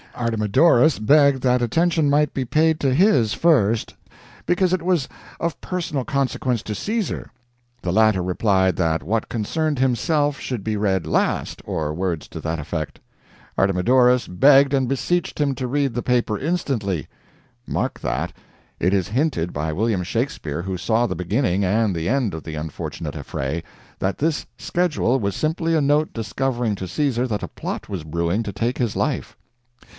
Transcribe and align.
Artexnidorus 0.15 0.99
begged 0.99 1.41
that 1.43 1.61
attention 1.61 2.09
might 2.09 2.33
be 2.33 2.43
paid 2.43 2.79
to 2.81 2.93
his 2.93 3.33
first, 3.33 3.95
because 4.45 4.73
it 4.73 4.81
was 4.81 5.07
of 5.39 5.61
personal 5.61 6.03
consequence 6.03 6.61
to 6.63 6.75
Caesar. 6.75 7.31
The 7.81 7.93
latter 7.93 8.21
replied 8.23 8.75
that 8.75 9.03
what 9.03 9.29
concerned 9.29 9.77
himself 9.79 10.39
should 10.39 10.63
be 10.63 10.75
read 10.75 11.05
last, 11.05 11.61
or 11.65 11.93
words 11.93 12.27
to 12.29 12.41
that 12.41 12.59
effect. 12.59 12.99
Artemidorus 13.57 14.27
begged 14.27 14.73
and 14.73 14.89
beseeched 14.89 15.39
him 15.39 15.55
to 15.55 15.67
read 15.67 15.93
the 15.93 16.01
paper 16.03 16.37
instantly! 16.37 17.07
[Mark 17.65 17.99
that: 18.01 18.33
It 18.79 18.93
is 18.93 19.09
hinted 19.09 19.53
by 19.53 19.71
William 19.71 20.03
Shakespeare, 20.03 20.63
who 20.63 20.77
saw 20.77 21.05
the 21.05 21.15
beginning 21.15 21.63
and 21.63 21.95
the 21.95 22.09
end 22.09 22.33
of 22.33 22.43
the 22.43 22.55
unfortunate 22.55 23.15
affray, 23.15 23.63
that 23.99 24.17
this 24.17 24.45
"schedule" 24.57 25.19
was 25.19 25.35
simply 25.35 25.73
a 25.75 25.79
note 25.81 26.11
discovering 26.11 26.75
to 26.75 26.87
Caesar 26.87 27.27
that 27.27 27.43
a 27.43 27.47
plot 27.47 27.87
was 27.87 28.03
brewing 28.03 28.43
to 28.43 28.51
take 28.51 28.77
his 28.77 28.95
life. 28.97 29.37